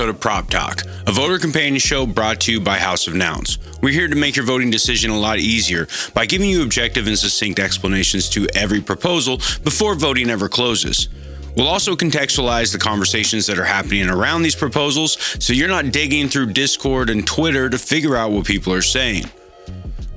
episode 0.00 0.14
of 0.14 0.20
Prop 0.20 0.48
Talk, 0.48 0.82
a 1.06 1.12
voter 1.12 1.38
companion 1.38 1.78
show 1.78 2.06
brought 2.06 2.40
to 2.40 2.52
you 2.52 2.58
by 2.58 2.78
House 2.78 3.06
of 3.06 3.14
Nouns. 3.14 3.58
We're 3.82 3.92
here 3.92 4.08
to 4.08 4.16
make 4.16 4.34
your 4.34 4.46
voting 4.46 4.70
decision 4.70 5.10
a 5.10 5.18
lot 5.18 5.40
easier 5.40 5.88
by 6.14 6.24
giving 6.24 6.48
you 6.48 6.62
objective 6.62 7.06
and 7.06 7.18
succinct 7.18 7.58
explanations 7.58 8.30
to 8.30 8.48
every 8.54 8.80
proposal 8.80 9.36
before 9.62 9.94
voting 9.94 10.30
ever 10.30 10.48
closes. 10.48 11.10
We'll 11.54 11.68
also 11.68 11.96
contextualize 11.96 12.72
the 12.72 12.78
conversations 12.78 13.46
that 13.48 13.58
are 13.58 13.64
happening 13.64 14.08
around 14.08 14.40
these 14.40 14.56
proposals 14.56 15.18
so 15.38 15.52
you're 15.52 15.68
not 15.68 15.92
digging 15.92 16.30
through 16.30 16.54
Discord 16.54 17.10
and 17.10 17.26
Twitter 17.26 17.68
to 17.68 17.76
figure 17.76 18.16
out 18.16 18.30
what 18.30 18.46
people 18.46 18.72
are 18.72 18.80
saying. 18.80 19.24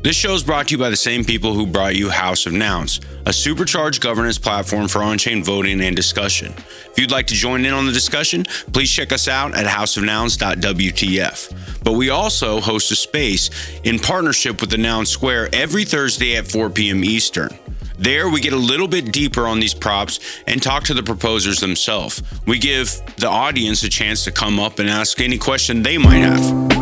This 0.04 0.15
show 0.17 0.33
is 0.33 0.43
brought 0.43 0.68
to 0.68 0.73
you 0.73 0.78
by 0.78 0.89
the 0.89 0.97
same 0.97 1.23
people 1.23 1.54
who 1.54 1.65
brought 1.65 1.96
you 1.96 2.09
House 2.09 2.46
of 2.46 2.51
Nouns, 2.51 3.00
a 3.25 3.32
supercharged 3.32 4.01
governance 4.01 4.37
platform 4.37 4.89
for 4.89 5.01
on 5.01 5.18
chain 5.18 5.41
voting 5.41 5.79
and 5.79 5.95
discussion. 5.95 6.54
If 6.91 7.00
you'd 7.00 7.09
like 7.09 7.28
to 7.28 7.33
join 7.33 7.64
in 7.64 7.73
on 7.73 7.86
the 7.86 7.93
discussion, 7.93 8.43
please 8.73 8.92
check 8.92 9.14
us 9.14 9.29
out 9.29 9.55
at 9.55 9.65
houseofnouns.wtf. 9.65 11.83
But 11.86 11.93
we 11.93 12.09
also 12.09 12.59
host 12.59 12.92
a 12.92 12.97
space 12.97 13.50
in 13.86 13.97
partnership 13.97 14.59
with 14.59 14.71
the 14.71 14.78
Noun 14.78 15.05
Square 15.05 15.47
every 15.54 15.86
Thursday 15.86 16.36
at 16.36 16.51
4 16.51 16.70
p.m. 16.71 17.06
Eastern. 17.06 17.57
There, 17.97 18.28
we 18.28 18.42
get 18.42 18.51
a 18.51 18.57
little 18.57 18.89
bit 18.89 19.14
deeper 19.14 19.47
on 19.47 19.61
these 19.61 19.73
props 19.73 20.20
and 20.47 20.61
talk 20.61 20.83
to 20.83 20.93
the 20.93 21.04
proposers 21.04 21.61
themselves. 21.61 22.21
We 22.45 22.59
give 22.59 23.01
the 23.15 23.29
audience 23.29 23.81
a 23.83 23.89
chance 23.89 24.25
to 24.25 24.33
come 24.33 24.59
up 24.59 24.79
and 24.79 24.89
ask 24.89 25.21
any 25.21 25.37
question 25.37 25.81
they 25.81 25.97
might 25.97 26.17
have. 26.17 26.72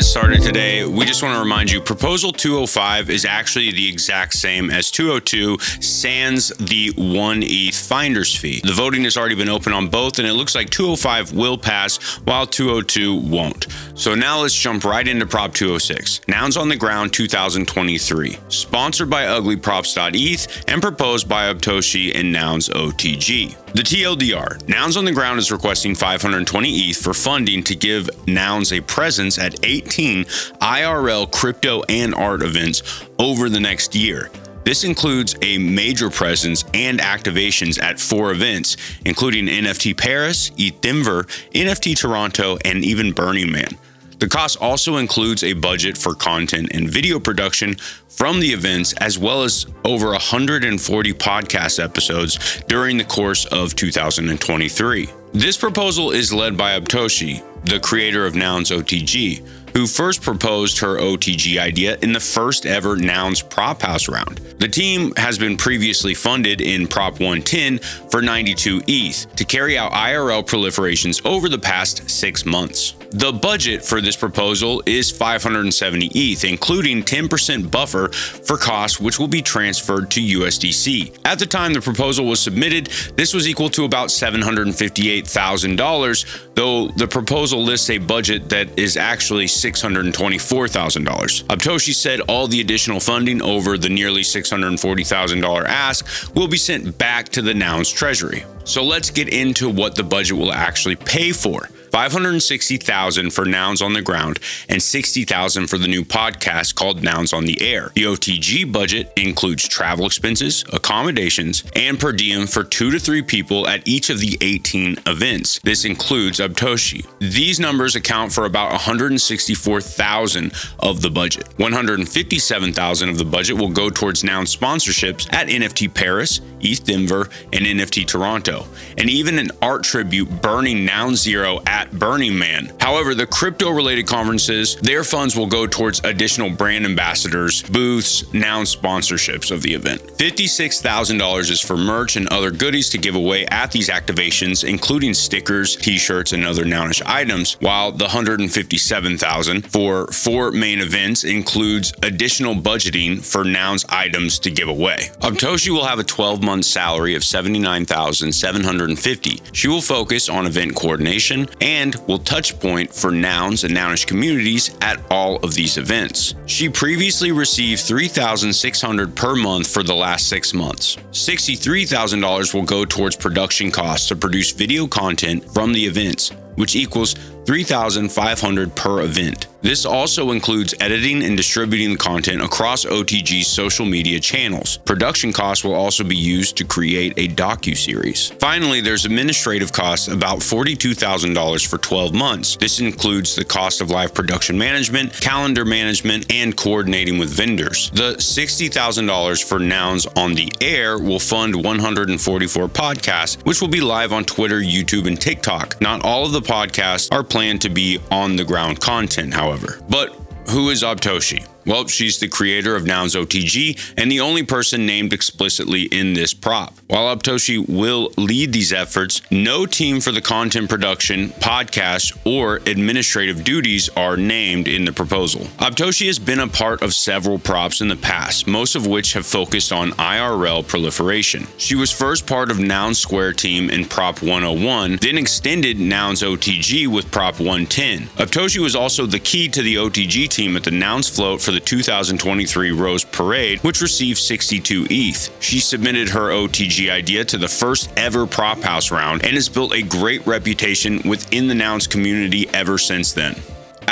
Get 0.00 0.06
started 0.06 0.40
today, 0.40 0.86
we 0.86 1.04
just 1.04 1.22
want 1.22 1.34
to 1.34 1.38
remind 1.38 1.70
you 1.70 1.78
Proposal 1.78 2.32
205 2.32 3.10
is 3.10 3.26
actually 3.26 3.70
the 3.70 3.86
exact 3.86 4.32
same 4.32 4.70
as 4.70 4.90
202, 4.90 5.58
sans 5.82 6.48
the 6.56 6.90
1 6.96 7.42
ETH 7.42 7.74
finder's 7.74 8.34
fee. 8.34 8.62
The 8.64 8.72
voting 8.72 9.04
has 9.04 9.18
already 9.18 9.34
been 9.34 9.50
open 9.50 9.74
on 9.74 9.88
both, 9.88 10.18
and 10.18 10.26
it 10.26 10.32
looks 10.32 10.54
like 10.54 10.70
205 10.70 11.34
will 11.34 11.58
pass 11.58 11.98
while 12.20 12.46
202 12.46 13.14
won't. 13.14 13.66
So 13.94 14.14
now 14.14 14.40
let's 14.40 14.54
jump 14.54 14.84
right 14.84 15.06
into 15.06 15.26
Prop 15.26 15.52
206, 15.52 16.22
Nouns 16.28 16.56
on 16.56 16.70
the 16.70 16.76
Ground 16.76 17.12
2023, 17.12 18.38
sponsored 18.48 19.10
by 19.10 19.24
uglyprops.eth 19.24 20.64
and 20.66 20.80
proposed 20.80 21.28
by 21.28 21.52
Obtoshi 21.52 22.14
and 22.14 22.32
Nouns 22.32 22.70
OTG. 22.70 23.54
The 23.72 23.82
TLDR, 23.82 24.66
Nouns 24.68 24.96
on 24.96 25.04
the 25.04 25.12
Ground 25.12 25.38
is 25.38 25.52
requesting 25.52 25.94
520 25.94 26.70
ETH 26.70 26.96
for 26.96 27.14
funding 27.14 27.62
to 27.64 27.76
give 27.76 28.08
Nouns 28.26 28.72
a 28.72 28.80
presence 28.80 29.38
at 29.38 29.62
18 29.90 30.24
IRL 30.24 31.30
crypto 31.32 31.82
and 31.88 32.14
art 32.14 32.42
events 32.42 33.04
over 33.18 33.48
the 33.48 33.58
next 33.58 33.94
year. 33.94 34.30
This 34.62 34.84
includes 34.84 35.34
a 35.42 35.58
major 35.58 36.10
presence 36.10 36.64
and 36.74 37.00
activations 37.00 37.82
at 37.82 37.98
four 37.98 38.30
events, 38.30 38.76
including 39.04 39.46
NFT 39.46 39.96
Paris, 39.96 40.52
ETH 40.56 40.80
Denver, 40.80 41.24
NFT 41.54 41.96
Toronto, 41.96 42.56
and 42.64 42.84
even 42.84 43.12
Burning 43.12 43.50
Man. 43.50 43.76
The 44.20 44.28
cost 44.28 44.58
also 44.60 44.98
includes 44.98 45.42
a 45.42 45.54
budget 45.54 45.98
for 45.98 46.14
content 46.14 46.68
and 46.72 46.88
video 46.88 47.18
production 47.18 47.74
from 48.10 48.38
the 48.38 48.52
events, 48.52 48.92
as 48.98 49.18
well 49.18 49.42
as 49.42 49.66
over 49.84 50.10
140 50.10 51.14
podcast 51.14 51.82
episodes 51.82 52.62
during 52.68 52.96
the 52.98 53.04
course 53.04 53.46
of 53.46 53.74
2023. 53.74 55.08
This 55.32 55.56
proposal 55.56 56.10
is 56.10 56.32
led 56.32 56.56
by 56.56 56.78
Obtoshi, 56.78 57.42
the 57.64 57.80
creator 57.80 58.26
of 58.26 58.34
Nouns 58.34 58.70
OTG, 58.70 59.46
who 59.74 59.86
first 59.86 60.22
proposed 60.22 60.78
her 60.80 60.98
OTG 60.98 61.58
idea 61.58 61.98
in 62.02 62.12
the 62.12 62.20
first 62.20 62.66
ever 62.66 62.96
Nouns 62.96 63.42
Prop 63.42 63.82
House 63.82 64.08
round. 64.08 64.38
The 64.58 64.68
team 64.68 65.12
has 65.16 65.38
been 65.38 65.56
previously 65.56 66.14
funded 66.14 66.60
in 66.60 66.86
Prop 66.86 67.14
110 67.14 67.78
for 68.10 68.22
92 68.22 68.82
ETH 68.86 69.34
to 69.36 69.44
carry 69.44 69.78
out 69.78 69.92
IRL 69.92 70.46
proliferations 70.46 71.24
over 71.24 71.48
the 71.48 71.58
past 71.58 72.10
six 72.10 72.44
months. 72.44 72.94
The 73.12 73.32
budget 73.32 73.84
for 73.84 74.00
this 74.00 74.14
proposal 74.14 74.84
is 74.86 75.10
570 75.10 76.12
ETH, 76.14 76.44
including 76.44 77.02
10% 77.02 77.68
buffer 77.68 78.06
for 78.08 78.56
costs, 78.56 79.00
which 79.00 79.18
will 79.18 79.26
be 79.26 79.42
transferred 79.42 80.12
to 80.12 80.20
USDC. 80.20 81.18
At 81.24 81.40
the 81.40 81.46
time 81.46 81.72
the 81.72 81.80
proposal 81.80 82.26
was 82.26 82.38
submitted, 82.38 82.86
this 83.16 83.34
was 83.34 83.48
equal 83.48 83.68
to 83.70 83.84
about 83.84 84.10
$758,000, 84.10 86.54
though 86.54 86.86
the 86.86 87.08
proposal 87.08 87.64
lists 87.64 87.90
a 87.90 87.98
budget 87.98 88.48
that 88.50 88.78
is 88.78 88.96
actually 88.96 89.46
$624,000. 89.46 91.44
Obtoshi 91.44 91.92
said 91.92 92.20
all 92.20 92.46
the 92.46 92.60
additional 92.60 93.00
funding 93.00 93.42
over 93.42 93.76
the 93.76 93.88
nearly 93.88 94.22
$640,000 94.22 95.64
ask 95.64 96.32
will 96.36 96.46
be 96.46 96.56
sent 96.56 96.96
back 96.96 97.28
to 97.30 97.42
the 97.42 97.54
Nouns 97.54 97.90
Treasury. 97.90 98.44
So 98.62 98.84
let's 98.84 99.10
get 99.10 99.28
into 99.28 99.68
what 99.68 99.96
the 99.96 100.04
budget 100.04 100.36
will 100.36 100.52
actually 100.52 100.94
pay 100.94 101.32
for. 101.32 101.68
560,000 101.90 103.30
for 103.30 103.44
Nouns 103.44 103.82
on 103.82 103.92
the 103.92 104.02
Ground 104.02 104.38
and 104.68 104.82
60,000 104.82 105.66
for 105.66 105.78
the 105.78 105.88
new 105.88 106.04
podcast 106.04 106.74
called 106.74 107.02
Nouns 107.02 107.32
on 107.32 107.44
the 107.44 107.60
Air. 107.60 107.90
The 107.94 108.04
OTG 108.04 108.70
budget 108.70 109.12
includes 109.16 109.66
travel 109.68 110.06
expenses, 110.06 110.64
accommodations, 110.72 111.64
and 111.74 111.98
per 111.98 112.12
diem 112.12 112.46
for 112.46 112.64
2 112.64 112.90
to 112.90 112.98
3 112.98 113.22
people 113.22 113.66
at 113.66 113.86
each 113.86 114.10
of 114.10 114.20
the 114.20 114.36
18 114.40 114.98
events. 115.06 115.60
This 115.62 115.84
includes 115.84 116.38
Obtoshi. 116.38 117.06
These 117.18 117.60
numbers 117.60 117.96
account 117.96 118.32
for 118.32 118.44
about 118.44 118.70
164,000 118.72 120.52
of 120.78 121.00
the 121.02 121.10
budget. 121.10 121.48
157,000 121.56 123.08
of 123.08 123.18
the 123.18 123.24
budget 123.24 123.56
will 123.56 123.68
go 123.68 123.90
towards 123.90 124.24
Noun 124.24 124.44
sponsorships 124.44 125.32
at 125.32 125.48
NFT 125.48 125.92
Paris, 125.92 126.40
ETH 126.60 126.84
Denver, 126.84 127.28
and 127.52 127.64
NFT 127.64 128.06
Toronto, 128.06 128.66
and 128.98 129.08
even 129.08 129.38
an 129.38 129.50
art 129.62 129.82
tribute 129.82 130.28
burning 130.42 130.84
Noun 130.84 131.16
Zero 131.16 131.60
at 131.66 131.79
at 131.80 131.98
Burning 131.98 132.38
Man. 132.38 132.70
However, 132.78 133.14
the 133.14 133.26
crypto 133.26 133.70
related 133.70 134.06
conferences, 134.06 134.76
their 134.76 135.02
funds 135.02 135.34
will 135.34 135.46
go 135.46 135.66
towards 135.66 136.02
additional 136.04 136.50
brand 136.50 136.84
ambassadors, 136.84 137.62
booths, 137.62 138.30
noun 138.34 138.64
sponsorships 138.64 139.50
of 139.50 139.62
the 139.62 139.72
event. 139.72 140.02
$56,000 140.18 141.50
is 141.50 141.60
for 141.60 141.78
merch 141.78 142.16
and 142.16 142.28
other 142.28 142.50
goodies 142.50 142.90
to 142.90 142.98
give 142.98 143.14
away 143.14 143.46
at 143.46 143.72
these 143.72 143.88
activations, 143.88 144.68
including 144.68 145.14
stickers, 145.14 145.74
t-shirts, 145.76 146.34
and 146.34 146.44
other 146.44 146.64
nounish 146.64 147.00
items, 147.06 147.54
while 147.60 147.92
the 147.92 148.04
157,000 148.04 149.62
for 149.62 150.06
four 150.08 150.52
main 150.52 150.80
events 150.80 151.24
includes 151.24 151.94
additional 152.02 152.54
budgeting 152.54 153.24
for 153.24 153.42
nouns 153.42 153.86
items 153.88 154.38
to 154.40 154.50
give 154.50 154.68
away. 154.68 155.08
Obtoshi 155.20 155.70
will 155.70 155.86
have 155.86 155.98
a 155.98 156.04
12-month 156.04 156.66
salary 156.66 157.14
of 157.14 157.22
$79,750. 157.22 159.40
She 159.52 159.68
will 159.68 159.80
focus 159.80 160.28
on 160.28 160.44
event 160.46 160.76
coordination 160.76 161.48
and 161.60 161.69
and 161.70 161.94
will 162.08 162.18
touch 162.18 162.58
point 162.58 162.92
for 162.92 163.12
nouns 163.12 163.62
and 163.62 163.76
nounish 163.76 164.04
communities 164.04 164.76
at 164.80 165.00
all 165.08 165.36
of 165.36 165.54
these 165.54 165.78
events. 165.78 166.34
She 166.46 166.68
previously 166.68 167.30
received 167.30 167.82
3,600 167.82 169.14
per 169.14 169.36
month 169.36 169.68
for 169.68 169.84
the 169.84 169.94
last 169.94 170.28
six 170.28 170.52
months. 170.52 170.96
$63,000 171.12 172.54
will 172.54 172.62
go 172.62 172.84
towards 172.84 173.14
production 173.14 173.70
costs 173.70 174.08
to 174.08 174.16
produce 174.16 174.50
video 174.50 174.88
content 174.88 175.44
from 175.54 175.72
the 175.72 175.86
events, 175.86 176.30
which 176.56 176.74
equals 176.74 177.14
3,500 177.46 178.74
per 178.74 179.02
event. 179.02 179.46
This 179.62 179.84
also 179.84 180.30
includes 180.30 180.74
editing 180.80 181.22
and 181.22 181.36
distributing 181.36 181.90
the 181.90 181.98
content 181.98 182.42
across 182.42 182.86
OTG's 182.86 183.46
social 183.46 183.84
media 183.84 184.18
channels. 184.18 184.78
Production 184.78 185.32
costs 185.34 185.64
will 185.64 185.74
also 185.74 186.02
be 186.02 186.16
used 186.16 186.56
to 186.56 186.64
create 186.64 187.12
a 187.18 187.28
docu-series. 187.28 188.30
Finally, 188.38 188.80
there's 188.80 189.04
administrative 189.04 189.70
costs 189.70 190.08
about 190.08 190.38
$42,000 190.38 191.66
for 191.66 191.76
12 191.76 192.14
months. 192.14 192.56
This 192.56 192.80
includes 192.80 193.36
the 193.36 193.44
cost 193.44 193.82
of 193.82 193.90
live 193.90 194.14
production 194.14 194.56
management, 194.56 195.12
calendar 195.20 195.66
management, 195.66 196.32
and 196.32 196.56
coordinating 196.56 197.18
with 197.18 197.28
vendors. 197.28 197.90
The 197.90 198.14
$60,000 198.14 199.44
for 199.44 199.58
Nouns 199.58 200.06
on 200.16 200.34
the 200.34 200.50
Air 200.62 200.98
will 200.98 201.18
fund 201.18 201.54
144 201.54 202.68
podcasts, 202.68 203.36
which 203.44 203.60
will 203.60 203.68
be 203.68 203.82
live 203.82 204.14
on 204.14 204.24
Twitter, 204.24 204.60
YouTube, 204.60 205.06
and 205.06 205.20
TikTok. 205.20 205.78
Not 205.82 206.02
all 206.02 206.24
of 206.24 206.32
the 206.32 206.40
podcasts 206.40 207.12
are 207.12 207.22
planned 207.30 207.62
to 207.62 207.70
be 207.70 207.98
on 208.10 208.36
the 208.36 208.44
ground 208.44 208.80
content, 208.80 209.32
however. 209.32 209.80
But 209.88 210.14
who 210.50 210.68
is 210.70 210.82
Obtoshi? 210.82 211.46
Well, 211.66 211.86
she's 211.86 212.18
the 212.18 212.28
creator 212.28 212.74
of 212.74 212.86
Nouns 212.86 213.14
OTG 213.14 213.94
and 213.96 214.10
the 214.10 214.20
only 214.20 214.42
person 214.42 214.86
named 214.86 215.12
explicitly 215.12 215.82
in 215.82 216.14
this 216.14 216.32
prop. 216.32 216.74
While 216.86 217.14
Obtoshi 217.14 217.68
will 217.68 218.12
lead 218.16 218.52
these 218.52 218.72
efforts, 218.72 219.22
no 219.30 219.66
team 219.66 220.00
for 220.00 220.10
the 220.10 220.20
content 220.20 220.68
production, 220.68 221.28
podcast, 221.30 222.16
or 222.24 222.56
administrative 222.66 223.44
duties 223.44 223.88
are 223.90 224.16
named 224.16 224.68
in 224.68 224.84
the 224.84 224.92
proposal. 224.92 225.42
Obtoshi 225.58 226.06
has 226.06 226.18
been 226.18 226.40
a 226.40 226.48
part 226.48 226.82
of 226.82 226.94
several 226.94 227.38
props 227.38 227.80
in 227.80 227.88
the 227.88 227.96
past, 227.96 228.46
most 228.46 228.74
of 228.74 228.86
which 228.86 229.12
have 229.12 229.26
focused 229.26 229.72
on 229.72 229.90
IRL 229.92 230.66
proliferation. 230.66 231.46
She 231.58 231.74
was 231.74 231.92
first 231.92 232.26
part 232.26 232.50
of 232.50 232.58
Nouns 232.58 232.98
Square 232.98 233.34
team 233.34 233.70
in 233.70 233.84
Prop 233.84 234.22
101, 234.22 234.96
then 234.96 235.18
extended 235.18 235.78
Nouns 235.78 236.22
OTG 236.22 236.86
with 236.86 237.10
Prop 237.10 237.38
110. 237.38 238.00
Obtoshi 238.16 238.58
was 238.58 238.74
also 238.74 239.06
the 239.06 239.18
key 239.18 239.48
to 239.48 239.62
the 239.62 239.76
OTG 239.76 240.28
team 240.28 240.56
at 240.56 240.64
the 240.64 240.70
Nouns 240.70 241.08
float 241.08 241.40
for 241.40 241.49
for 241.50 241.54
the 241.54 241.58
2023 241.58 242.70
Rose 242.70 243.02
Parade, 243.02 243.58
which 243.64 243.80
received 243.80 244.18
62 244.18 244.86
ETH. 244.88 245.36
She 245.40 245.58
submitted 245.58 246.08
her 246.10 246.30
OTG 246.30 246.92
idea 246.92 247.24
to 247.24 247.38
the 247.38 247.48
first 247.48 247.90
ever 247.96 248.24
prop 248.24 248.60
house 248.60 248.92
round 248.92 249.24
and 249.24 249.34
has 249.34 249.48
built 249.48 249.74
a 249.74 249.82
great 249.82 250.24
reputation 250.28 251.02
within 251.04 251.48
the 251.48 251.54
Nouns 251.56 251.88
community 251.88 252.48
ever 252.50 252.78
since 252.78 253.12
then. 253.12 253.34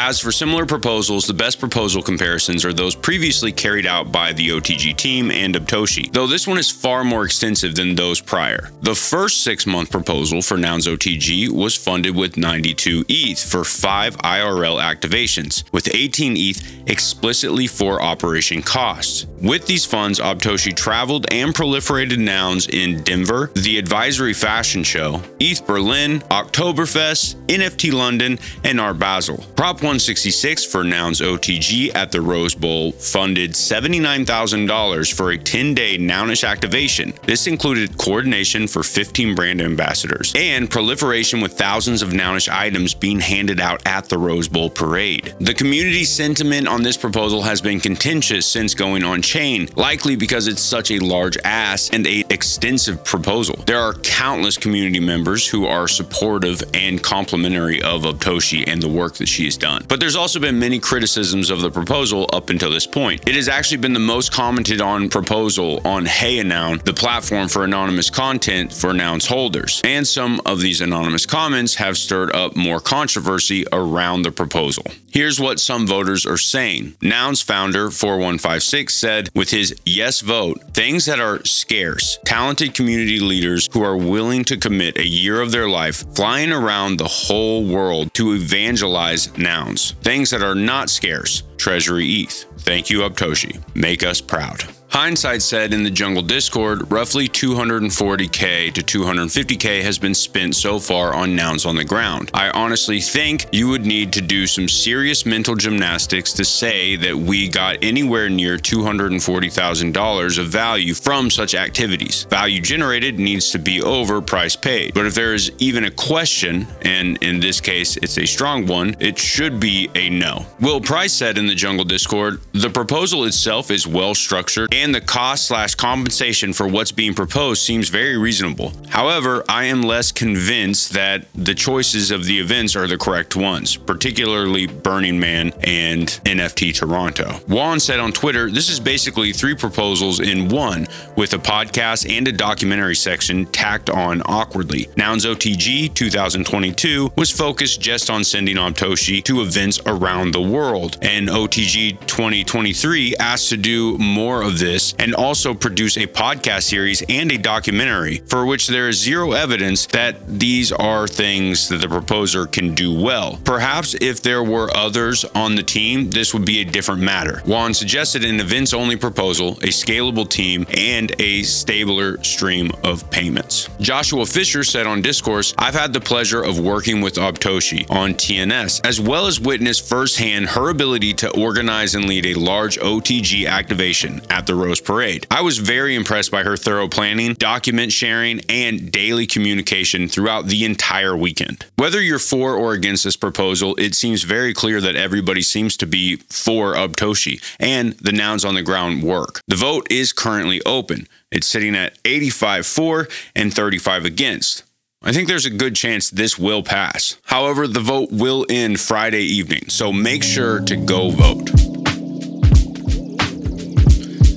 As 0.01 0.21
for 0.21 0.31
similar 0.31 0.65
proposals, 0.65 1.27
the 1.27 1.35
best 1.35 1.59
proposal 1.59 2.03
comparisons 2.03 2.65
are 2.65 2.73
those 2.73 2.95
previously 2.95 3.51
carried 3.51 3.85
out 3.85 4.13
by 4.13 4.33
the 4.33 4.51
OTG 4.51 4.97
team 4.97 5.33
and 5.33 5.57
Obtoshi, 5.57 6.13
though 6.13 6.29
this 6.29 6.47
one 6.47 6.57
is 6.57 6.71
far 6.71 7.03
more 7.03 7.25
extensive 7.25 7.75
than 7.75 7.97
those 7.97 8.21
prior. 8.21 8.71
The 8.83 8.95
first 8.95 9.43
six 9.43 9.67
month 9.67 9.91
proposal 9.91 10.41
for 10.41 10.57
Nouns 10.57 10.87
OTG 10.87 11.49
was 11.49 11.75
funded 11.75 12.15
with 12.15 12.37
92 12.37 13.07
ETH 13.09 13.43
for 13.43 13.65
five 13.65 14.17
IRL 14.19 14.81
activations, 14.81 15.65
with 15.73 15.93
18 15.93 16.37
ETH 16.37 16.89
explicitly 16.89 17.67
for 17.67 18.01
operation 18.01 18.63
costs. 18.63 19.27
With 19.43 19.67
these 19.67 19.85
funds, 19.85 20.21
Obtoshi 20.21 20.75
traveled 20.77 21.27
and 21.33 21.53
proliferated 21.53 22.19
nouns 22.19 22.69
in 22.69 23.03
Denver, 23.03 23.51
the 23.55 23.79
Advisory 23.79 24.33
Fashion 24.33 24.85
Show, 24.85 25.21
ETH 25.41 25.67
Berlin, 25.67 26.21
Oktoberfest, 26.31 27.35
NFT 27.47 27.93
London, 27.93 28.39
and 28.63 28.81
Art 28.81 29.01
Basel. 29.01 29.45
Prop 29.57 29.83
166 29.89 30.67
for 30.67 30.85
Nouns 30.85 31.23
OTG 31.23 31.95
at 31.95 32.13
the 32.13 32.21
Rose 32.21 32.55
Bowl 32.55 32.93
funded 32.93 33.53
$79,000 33.53 35.15
for 35.15 35.31
a 35.31 35.39
10 35.39 35.73
day 35.73 35.97
Nounish 35.97 36.47
activation. 36.47 37.15
This 37.25 37.47
included 37.47 37.97
coordination 37.97 38.69
for 38.69 38.83
15 38.83 39.35
brand 39.35 39.63
ambassadors 39.63 40.35
and 40.37 40.69
proliferation 40.69 41.41
with 41.41 41.57
thousands 41.57 42.03
of 42.03 42.11
Nounish 42.11 42.53
items 42.53 42.93
being 42.93 43.19
handed 43.19 43.61
out 43.61 43.81
at 43.87 44.11
the 44.11 44.19
Rose 44.19 44.47
Bowl 44.47 44.69
parade. 44.69 45.35
The 45.41 45.55
community 45.55 46.05
sentiment 46.05 46.69
on 46.69 46.83
this 46.83 46.99
proposal 46.99 47.41
has 47.41 47.63
been 47.63 47.81
contentious 47.81 48.47
since 48.47 48.75
going 48.75 49.03
on 49.03 49.23
chain, 49.23 49.71
likely 49.75 50.17
because 50.17 50.49
it's 50.49 50.61
such 50.61 50.91
a 50.91 50.99
large 50.99 51.39
ass 51.47 51.89
and 51.95 52.07
a 52.07 52.25
extensive 52.29 53.03
proposal. 53.07 53.65
There 53.65 53.81
are 53.81 53.95
countless 53.95 54.59
community 54.59 55.01
members 55.01 55.49
who 55.49 55.65
are 55.65 55.89
supportive 55.89 56.63
and 56.75 57.03
complimentary 57.03 57.81
of 57.81 58.03
Obtoshi 58.03 58.65
and 58.67 58.83
the 58.83 58.89
work 58.91 59.15
that 59.15 59.29
she 59.29 59.47
has 59.47 59.57
done. 59.57 59.78
But 59.87 60.01
there's 60.01 60.17
also 60.17 60.41
been 60.41 60.59
many 60.59 60.79
criticisms 60.79 61.51
of 61.51 61.61
the 61.61 61.71
proposal 61.71 62.29
up 62.33 62.51
until 62.51 62.71
this 62.71 62.87
point. 62.87 63.29
It 63.29 63.35
has 63.35 63.49
actually 63.49 63.79
been 63.79 63.93
the 63.93 64.01
most 64.01 64.33
commented 64.33 64.81
on 64.81 65.09
proposal 65.09 65.81
on 65.85 66.07
Hey 66.07 66.43
Noun, 66.43 66.81
the 66.85 66.93
platform 66.93 67.49
for 67.49 67.65
anonymous 67.65 68.11
content 68.11 68.73
for 68.73 68.93
nouns 68.93 69.27
holders. 69.27 69.81
And 69.85 70.07
some 70.07 70.41
of 70.47 70.61
these 70.61 70.81
anonymous 70.81 71.27
comments 71.27 71.75
have 71.77 71.97
stirred 71.97 72.35
up 72.35 72.57
more 72.57 72.81
controversy 72.81 73.65
around 73.73 74.23
the 74.23 74.33
proposal. 74.33 74.85
Here's 75.11 75.41
what 75.41 75.59
some 75.59 75.87
voters 75.87 76.27
are 76.27 76.37
saying. 76.37 76.95
Nouns 77.01 77.41
founder 77.41 77.91
4156 77.91 78.95
said, 78.95 79.31
with 79.35 79.51
his 79.51 79.75
yes 79.85 80.21
vote, 80.21 80.63
things 80.75 81.07
that 81.07 81.19
are 81.19 81.45
scarce, 81.45 82.19
talented 82.25 82.75
community 82.75 83.19
leaders 83.19 83.69
who 83.73 83.83
are 83.83 83.97
willing 83.97 84.45
to 84.45 84.57
commit 84.57 84.99
a 84.99 85.07
year 85.07 85.41
of 85.41 85.51
their 85.51 85.69
life 85.69 86.05
flying 86.15 86.53
around 86.53 86.99
the 86.99 87.09
whole 87.09 87.65
world 87.65 88.13
to 88.15 88.35
evangelize 88.35 89.37
nouns. 89.39 89.68
Things 89.77 90.31
that 90.31 90.43
are 90.43 90.55
not 90.55 90.91
scarce, 90.91 91.43
treasury 91.57 92.07
ETH. 92.07 92.45
Thank 92.59 92.91
you, 92.91 93.01
Obtoshi. 93.01 93.63
Make 93.75 94.03
us 94.03 94.21
proud. 94.21 94.65
Hindsight 94.91 95.43
said 95.43 95.75
in 95.75 95.83
the 95.83 95.91
Jungle 95.91 96.23
Discord, 96.23 96.91
roughly 96.91 97.29
240k 97.29 98.73
to 98.73 98.83
250k 98.83 99.83
has 99.83 99.99
been 99.99 100.15
spent 100.15 100.57
so 100.57 100.79
far 100.79 101.13
on 101.13 101.37
nouns 101.37 101.67
on 101.67 101.77
the 101.77 101.85
ground. 101.85 102.31
I 102.33 102.49
honestly 102.51 103.01
think 103.01 103.47
you 103.53 103.69
would 103.69 103.85
need 103.85 104.15
to 104.15 104.23
do 104.23 104.47
some 104.47 104.67
serious 104.67 105.27
mental 105.27 105.55
gymnastics 105.55 106.33
to 106.33 106.45
say 106.45 106.97
that 106.97 107.15
we 107.15 107.49
got 107.49 107.77
anywhere 107.83 108.31
near 108.31 108.57
$240,000 108.57 110.39
of 110.39 110.47
value 110.47 110.95
from 110.95 111.31
such 111.31 111.55
activities. 111.55 112.25
Value 112.25 112.61
generated 112.61 113.19
needs 113.19 113.51
to 113.51 113.59
be 113.59 113.83
over 113.83 114.23
price 114.23 114.57
paid. 114.57 114.95
But 114.95 115.05
if 115.05 115.15
there 115.15 115.35
is 115.35 115.53
even 115.59 115.85
a 115.85 115.91
question, 115.91 116.67
and 116.81 117.23
in 117.23 117.41
this 117.41 117.61
case 117.61 117.99
it's 117.99 118.17
a 118.17 118.27
strong 118.27 118.67
one, 118.67 118.97
it 119.01 119.19
should 119.19 119.61
be 119.61 119.91
a 119.95 120.09
no. 120.09 120.47
Will 120.61 120.81
Price 120.81 121.13
said 121.13 121.37
in 121.37 121.47
the 121.47 121.55
Jungle 121.55 121.85
Discord, 121.85 122.41
the 122.53 122.71
proposal 122.71 123.25
itself 123.25 123.71
is 123.71 123.87
well 123.87 124.15
structured 124.15 124.73
and 124.79 124.95
the 124.95 125.01
cost 125.01 125.49
slash 125.49 125.75
compensation 125.75 126.53
for 126.53 126.69
what's 126.69 126.93
being 126.93 127.13
proposed 127.13 127.63
seems 127.63 127.89
very 127.89 128.17
reasonable. 128.17 128.73
However, 128.89 129.45
I 129.49 129.65
am 129.65 129.83
less 129.83 130.13
convinced 130.13 130.93
that 130.93 131.27
the 131.35 131.55
choices 131.55 132.13
of 132.13 132.25
the 132.25 132.39
events 132.39 132.77
are 132.77 132.87
the 132.87 132.97
correct 132.97 133.35
ones, 133.35 133.77
particularly 133.77 134.69
Burning 134.69 135.19
Man 135.19 135.53
and 135.65 136.07
NFT 136.25 136.75
Toronto. 136.77 137.33
Juan 137.49 137.81
said 137.81 137.99
on 137.99 138.13
Twitter, 138.13 138.51
this 138.51 138.71
is 138.71 138.79
basically 138.79 139.33
three 139.33 139.57
proposals 139.57 140.21
in 140.21 140.49
one, 140.49 140.87
with 141.17 141.35
a 141.35 141.39
podcast 141.39 142.09
and 142.09 142.29
a 142.29 142.33
documentary 142.33 142.95
section 142.95 143.47
tacked 143.47 143.91
on 143.91 144.23
awkwardly. 144.27 144.87
Nouns 144.97 145.27
OTG 145.27 145.93
2022 145.93 147.13
was 147.17 147.33
focused 147.33 147.81
just 147.81 148.11
on 148.11 148.23
sending 148.23 148.57
Obtoshi 148.57 149.25
to 149.25 149.41
events 149.41 149.81
around 149.87 150.33
the 150.33 150.41
world, 150.41 150.99
and 151.03 151.29
OTG 151.29 151.99
2023 152.07 153.17
asked 153.17 153.49
to 153.49 153.57
do 153.57 153.99
more 153.99 154.43
of 154.43 154.61
this 154.61 154.68
this 154.69 154.95
and 154.99 155.15
also 155.15 155.55
produce 155.55 155.97
a 155.97 156.07
podcast 156.07 156.65
series 156.65 157.03
and 157.09 157.33
a 157.33 157.39
documentary 157.39 158.19
for 158.27 158.45
which 158.45 158.67
there 158.67 158.89
is 158.89 158.99
zero 158.99 159.33
evidence 159.33 159.87
that 159.87 160.15
these 160.27 160.71
are 160.73 161.09
things 161.09 161.69
that 161.69 161.81
the 161.81 161.89
proposer 161.89 162.47
can 162.47 162.75
do 162.75 162.93
well. 162.93 163.41
Perhaps 163.45 163.95
if 163.95 164.21
there 164.21 164.43
were 164.43 164.69
others 164.77 165.25
on 165.35 165.55
the 165.55 165.63
team, 165.63 166.11
this 166.11 166.35
would 166.35 166.45
be 166.45 166.61
a 166.61 166.65
different 166.65 167.01
matter. 167.01 167.41
Juan 167.47 167.73
suggested 167.73 168.25
an 168.25 168.41
events 168.41 168.75
only 168.75 168.97
proposal, 168.97 169.53
a 169.63 169.71
scalable 169.71 170.29
team, 170.29 170.67
and 170.77 171.15
a 171.19 171.43
stabler 171.43 172.23
stream 172.23 172.71
of 172.85 173.11
payments. 173.11 173.69
Joshua 173.81 174.27
Fisher 174.27 174.65
said 174.65 174.87
on 174.87 175.01
Discourse, 175.01 175.55
I've 175.57 175.75
had 175.75 175.93
the 175.93 176.01
pleasure 176.01 176.43
of 176.43 176.61
working 176.61 177.01
with 177.01 177.15
Obtoshi 177.15 177.91
on 177.91 178.15
TNS, 178.15 178.87
as 178.87 179.01
well 179.01 179.27
as 179.27 179.41
witness 179.41 179.79
firsthand 179.79 180.47
her 180.51 180.69
ability 180.69 181.15
to 181.15 181.41
organize 181.41 181.95
and 181.95 182.05
lead 182.07 182.27
a 182.27 182.35
large 182.35 182.79
OTG 182.79 183.47
activation 183.49 184.21
at 184.31 184.47
the 184.47 184.58
Rose 184.59 184.81
Parade. 184.81 185.27
I 185.31 185.41
was 185.41 185.59
very 185.59 185.95
impressed 185.95 186.31
by 186.31 186.43
her 186.43 186.57
thorough 186.57 186.89
planning, 186.89 187.35
document 187.35 187.93
sharing, 187.93 188.41
and 188.49 188.93
daily 188.93 189.27
communication 189.27 190.09
throughout 190.09 190.47
the 190.47 190.65
entire 190.65 191.17
weekend. 191.17 191.65
Whether 191.77 192.03
you're 192.03 192.19
for 192.19 192.55
or 192.55 192.73
against 192.73 193.05
this 193.05 193.17
proposal, 193.17 193.75
it 193.77 193.95
seems 193.95 194.23
very 194.25 194.53
clear 194.53 194.81
that 194.81 194.97
everybody 194.97 195.43
seems 195.43 195.77
to 195.79 195.87
be 195.87 196.17
for 196.29 196.75
Obtoshi 196.75 197.43
and 197.59 197.93
the 197.95 198.13
nouns 198.13 198.45
on 198.45 198.55
the 198.55 198.63
ground 198.63 199.03
work. 199.03 199.41
The 199.47 199.57
vote 199.57 199.87
is 199.91 200.13
currently 200.13 200.61
open. 200.67 201.07
It's 201.31 201.47
sitting 201.47 201.75
at 201.75 201.99
85 202.05 202.67
for 202.67 203.09
and 203.35 203.53
35 203.53 204.05
against. 204.05 204.65
I 205.03 205.13
think 205.13 205.29
there's 205.29 205.47
a 205.47 205.51
good 205.51 205.77
chance 205.77 206.11
this 206.11 206.39
will 206.39 206.63
pass. 206.63 207.17
However, 207.25 207.69
the 207.69 207.81
vote 207.81 208.11
will 208.11 208.45
end 208.51 208.81
Friday 208.81 209.23
evening, 209.23 209.69
so 209.69 209.93
make 209.93 210.25
sure 210.25 210.61
to 210.61 210.77
go 210.77 211.11
vote. 211.11 211.68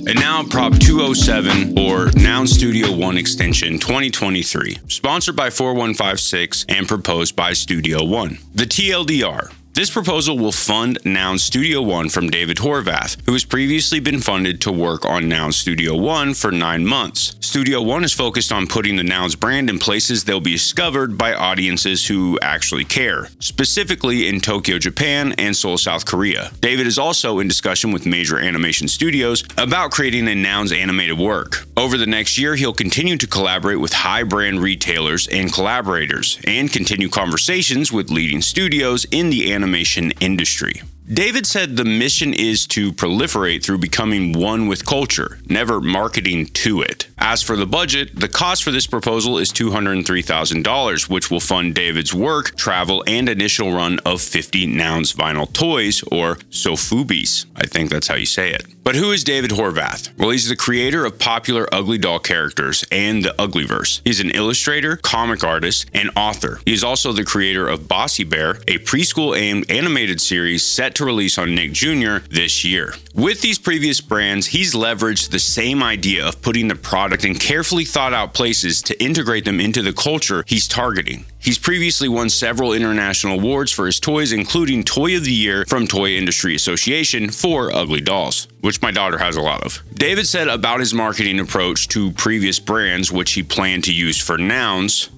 And 0.04 0.18
now 0.18 0.42
Prop 0.42 0.72
207 0.78 1.78
or 1.78 2.10
Noun 2.16 2.46
Studio 2.46 2.90
One 2.90 3.16
Extension 3.16 3.78
2023, 3.78 4.78
sponsored 4.88 5.36
by 5.36 5.48
4156 5.48 6.66
and 6.68 6.88
proposed 6.88 7.36
by 7.36 7.52
Studio 7.52 8.04
One. 8.04 8.38
The 8.54 8.64
TLDR 8.64 9.52
this 9.74 9.90
proposal 9.90 10.38
will 10.38 10.52
fund 10.52 10.98
Noun 11.02 11.38
Studio 11.38 11.80
One 11.80 12.10
from 12.10 12.28
David 12.28 12.58
Horvath, 12.58 13.16
who 13.24 13.32
has 13.32 13.46
previously 13.46 14.00
been 14.00 14.20
funded 14.20 14.60
to 14.60 14.72
work 14.72 15.06
on 15.06 15.30
Noun 15.30 15.50
Studio 15.52 15.96
One 15.96 16.34
for 16.34 16.52
nine 16.52 16.84
months. 16.84 17.36
Studio 17.40 17.80
One 17.80 18.04
is 18.04 18.12
focused 18.12 18.52
on 18.52 18.66
putting 18.66 18.96
the 18.96 19.02
Nouns 19.02 19.34
brand 19.34 19.70
in 19.70 19.78
places 19.78 20.24
they'll 20.24 20.40
be 20.40 20.52
discovered 20.52 21.16
by 21.16 21.32
audiences 21.32 22.06
who 22.06 22.38
actually 22.42 22.84
care, 22.84 23.28
specifically 23.38 24.28
in 24.28 24.40
Tokyo, 24.40 24.78
Japan, 24.78 25.32
and 25.38 25.56
Seoul, 25.56 25.78
South 25.78 26.04
Korea. 26.04 26.50
David 26.60 26.86
is 26.86 26.98
also 26.98 27.38
in 27.38 27.48
discussion 27.48 27.92
with 27.92 28.04
major 28.04 28.38
animation 28.38 28.88
studios 28.88 29.42
about 29.56 29.90
creating 29.90 30.28
a 30.28 30.34
Nouns 30.34 30.72
animated 30.72 31.18
work. 31.18 31.64
Over 31.78 31.96
the 31.96 32.06
next 32.06 32.36
year, 32.36 32.56
he'll 32.56 32.74
continue 32.74 33.16
to 33.16 33.26
collaborate 33.26 33.80
with 33.80 33.94
high 33.94 34.24
brand 34.24 34.60
retailers 34.60 35.28
and 35.28 35.50
collaborators, 35.50 36.38
and 36.46 36.70
continue 36.70 37.08
conversations 37.08 37.90
with 37.90 38.10
leading 38.10 38.42
studios 38.42 39.06
in 39.10 39.30
the 39.30 39.50
animation 39.50 39.61
animation 39.62 40.10
industry. 40.18 40.82
David 41.12 41.46
said 41.46 41.76
the 41.76 41.84
mission 41.84 42.34
is 42.34 42.66
to 42.66 42.92
proliferate 42.92 43.62
through 43.62 43.78
becoming 43.78 44.32
one 44.32 44.66
with 44.66 44.84
culture, 44.84 45.38
never 45.48 45.80
marketing 45.80 46.46
to 46.46 46.80
it. 46.82 47.06
As 47.24 47.40
for 47.40 47.54
the 47.54 47.66
budget, 47.66 48.18
the 48.18 48.26
cost 48.26 48.64
for 48.64 48.72
this 48.72 48.88
proposal 48.88 49.38
is 49.38 49.52
$203,000, 49.52 51.08
which 51.08 51.30
will 51.30 51.38
fund 51.38 51.72
David's 51.72 52.12
work, 52.12 52.56
travel, 52.56 53.04
and 53.06 53.28
initial 53.28 53.72
run 53.72 54.00
of 54.04 54.20
50 54.20 54.66
Nouns 54.66 55.12
vinyl 55.12 55.50
toys, 55.52 56.02
or 56.10 56.34
Sofubis. 56.50 57.46
I 57.54 57.66
think 57.66 57.90
that's 57.90 58.08
how 58.08 58.16
you 58.16 58.26
say 58.26 58.50
it. 58.50 58.64
But 58.84 58.96
who 58.96 59.12
is 59.12 59.22
David 59.22 59.52
Horvath? 59.52 60.10
Well, 60.18 60.30
he's 60.30 60.48
the 60.48 60.56
creator 60.56 61.04
of 61.04 61.20
popular 61.20 61.72
Ugly 61.72 61.98
Doll 61.98 62.18
characters 62.18 62.84
and 62.90 63.24
the 63.24 63.32
Uglyverse. 63.38 64.00
He's 64.04 64.18
an 64.18 64.32
illustrator, 64.32 64.96
comic 64.96 65.44
artist, 65.44 65.88
and 65.94 66.10
author. 66.16 66.58
He 66.64 66.72
is 66.72 66.82
also 66.82 67.12
the 67.12 67.24
creator 67.24 67.68
of 67.68 67.86
Bossy 67.86 68.24
Bear, 68.24 68.56
a 68.66 68.78
preschool 68.78 69.38
aimed 69.38 69.70
animated 69.70 70.20
series 70.20 70.66
set 70.66 70.96
to 70.96 71.04
release 71.04 71.38
on 71.38 71.54
Nick 71.54 71.72
Jr. 71.72 72.26
this 72.28 72.64
year. 72.64 72.94
With 73.14 73.40
these 73.40 73.58
previous 73.58 74.00
brands, 74.00 74.48
he's 74.48 74.74
leveraged 74.74 75.30
the 75.30 75.38
same 75.38 75.82
idea 75.82 76.26
of 76.26 76.42
putting 76.42 76.66
the 76.66 76.74
product 76.74 77.11
in 77.12 77.34
carefully 77.34 77.84
thought 77.84 78.14
out 78.14 78.34
places 78.34 78.82
to 78.82 79.02
integrate 79.02 79.44
them 79.44 79.60
into 79.60 79.82
the 79.82 79.92
culture 79.92 80.44
he's 80.46 80.66
targeting. 80.66 81.24
He's 81.38 81.58
previously 81.58 82.08
won 82.08 82.30
several 82.30 82.72
international 82.72 83.38
awards 83.38 83.70
for 83.70 83.86
his 83.86 84.00
toys, 84.00 84.32
including 84.32 84.84
Toy 84.84 85.16
of 85.16 85.24
the 85.24 85.32
Year 85.32 85.64
from 85.68 85.86
Toy 85.86 86.16
Industry 86.16 86.54
Association 86.54 87.30
for 87.30 87.72
Ugly 87.72 88.00
Dolls, 88.00 88.48
which 88.60 88.80
my 88.80 88.90
daughter 88.90 89.18
has 89.18 89.36
a 89.36 89.42
lot 89.42 89.62
of. 89.62 89.82
David 89.94 90.26
said 90.26 90.48
about 90.48 90.80
his 90.80 90.94
marketing 90.94 91.38
approach 91.38 91.88
to 91.88 92.12
previous 92.12 92.58
brands, 92.58 93.12
which 93.12 93.32
he 93.32 93.42
planned 93.42 93.84
to 93.84 93.92
use 93.92 94.18
for 94.18 94.38
nouns. 94.38 95.10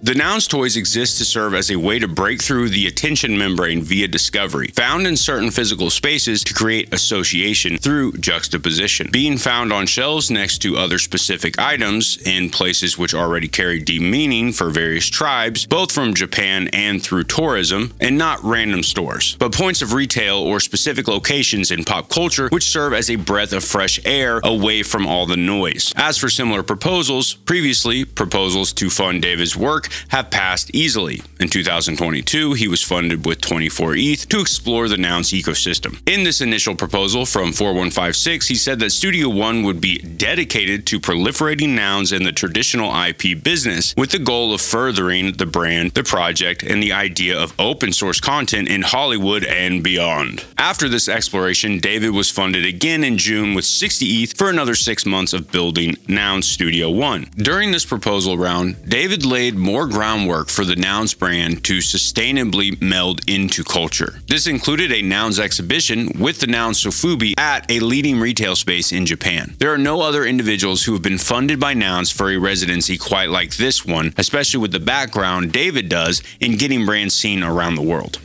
The 0.00 0.14
Nouns 0.14 0.46
toys 0.46 0.76
exist 0.76 1.18
to 1.18 1.24
serve 1.24 1.54
as 1.54 1.72
a 1.72 1.76
way 1.76 1.98
to 1.98 2.06
break 2.06 2.40
through 2.40 2.68
the 2.68 2.86
attention 2.86 3.36
membrane 3.36 3.82
via 3.82 4.06
discovery, 4.06 4.68
found 4.68 5.08
in 5.08 5.16
certain 5.16 5.50
physical 5.50 5.90
spaces 5.90 6.44
to 6.44 6.54
create 6.54 6.94
association 6.94 7.78
through 7.78 8.12
juxtaposition. 8.12 9.08
Being 9.10 9.38
found 9.38 9.72
on 9.72 9.86
shelves 9.86 10.30
next 10.30 10.58
to 10.58 10.76
other 10.76 11.00
specific 11.00 11.58
items 11.58 12.16
in 12.24 12.48
places 12.48 12.96
which 12.96 13.12
already 13.12 13.48
carry 13.48 13.80
deep 13.80 14.02
meaning 14.02 14.52
for 14.52 14.70
various 14.70 15.06
tribes, 15.06 15.66
both 15.66 15.90
from 15.90 16.14
Japan 16.14 16.68
and 16.72 17.02
through 17.02 17.24
tourism, 17.24 17.92
and 18.00 18.16
not 18.16 18.38
random 18.44 18.84
stores, 18.84 19.34
but 19.40 19.52
points 19.52 19.82
of 19.82 19.94
retail 19.94 20.36
or 20.36 20.60
specific 20.60 21.08
locations 21.08 21.72
in 21.72 21.82
pop 21.84 22.08
culture 22.08 22.48
which 22.50 22.70
serve 22.70 22.92
as 22.92 23.10
a 23.10 23.16
breath 23.16 23.52
of 23.52 23.64
fresh 23.64 23.98
air 24.04 24.40
away 24.44 24.84
from 24.84 25.08
all 25.08 25.26
the 25.26 25.36
noise. 25.36 25.92
As 25.96 26.16
for 26.16 26.28
similar 26.28 26.62
proposals, 26.62 27.34
previously 27.34 28.04
proposals 28.04 28.72
to 28.74 28.90
fund 28.90 29.22
David's 29.22 29.56
work 29.56 29.87
have 30.08 30.30
passed 30.30 30.74
easily. 30.74 31.22
In 31.40 31.48
2022, 31.48 32.54
he 32.54 32.68
was 32.68 32.82
funded 32.82 33.24
with 33.24 33.40
24 33.40 33.94
ETH 33.96 34.28
to 34.28 34.40
explore 34.40 34.88
the 34.88 34.96
Nouns 34.96 35.30
ecosystem. 35.30 36.00
In 36.08 36.24
this 36.24 36.40
initial 36.40 36.74
proposal 36.74 37.26
from 37.26 37.52
4156, 37.52 38.48
he 38.48 38.54
said 38.54 38.78
that 38.80 38.90
Studio 38.90 39.28
One 39.28 39.62
would 39.62 39.80
be 39.80 39.98
dedicated 39.98 40.86
to 40.86 41.00
proliferating 41.00 41.74
nouns 41.74 42.12
in 42.12 42.24
the 42.24 42.32
traditional 42.32 42.94
IP 42.94 43.42
business 43.42 43.94
with 43.96 44.10
the 44.10 44.18
goal 44.18 44.52
of 44.52 44.60
furthering 44.60 45.32
the 45.32 45.46
brand, 45.46 45.92
the 45.92 46.02
project, 46.02 46.62
and 46.62 46.82
the 46.82 46.92
idea 46.92 47.38
of 47.38 47.54
open 47.58 47.92
source 47.92 48.20
content 48.20 48.68
in 48.68 48.82
Hollywood 48.82 49.44
and 49.44 49.82
beyond. 49.82 50.44
After 50.58 50.88
this 50.88 51.08
exploration, 51.08 51.78
David 51.78 52.10
was 52.10 52.30
funded 52.30 52.64
again 52.64 53.04
in 53.04 53.18
June 53.18 53.54
with 53.54 53.64
60 53.64 54.04
ETH 54.06 54.36
for 54.36 54.50
another 54.50 54.74
six 54.74 55.06
months 55.06 55.32
of 55.32 55.50
building 55.52 55.96
Nouns 56.08 56.48
Studio 56.48 56.90
One. 56.90 57.28
During 57.36 57.70
this 57.70 57.84
proposal 57.84 58.36
round, 58.36 58.76
David 58.88 59.24
laid 59.24 59.56
more 59.56 59.77
more 59.78 59.86
groundwork 59.86 60.48
for 60.48 60.64
the 60.64 60.74
Nouns 60.74 61.14
brand 61.14 61.62
to 61.62 61.78
sustainably 61.78 62.82
meld 62.82 63.20
into 63.30 63.62
culture. 63.62 64.18
This 64.26 64.48
included 64.48 64.90
a 64.90 65.02
Nouns 65.02 65.38
exhibition 65.38 66.08
with 66.18 66.40
the 66.40 66.48
Nouns 66.48 66.82
Sofubi 66.82 67.38
at 67.38 67.70
a 67.70 67.78
leading 67.78 68.18
retail 68.18 68.56
space 68.56 68.90
in 68.90 69.06
Japan. 69.06 69.54
There 69.58 69.72
are 69.72 69.78
no 69.78 70.00
other 70.00 70.24
individuals 70.24 70.82
who 70.82 70.94
have 70.94 71.02
been 71.02 71.16
funded 71.16 71.60
by 71.60 71.74
Nouns 71.74 72.10
for 72.10 72.28
a 72.28 72.38
residency 72.38 72.98
quite 72.98 73.30
like 73.30 73.56
this 73.56 73.86
one, 73.86 74.14
especially 74.16 74.58
with 74.58 74.72
the 74.72 74.80
background 74.80 75.52
David 75.52 75.88
does 75.88 76.24
in 76.40 76.56
getting 76.56 76.84
brands 76.84 77.14
seen 77.14 77.44
around 77.44 77.76
the 77.76 77.82
world. 77.82 78.18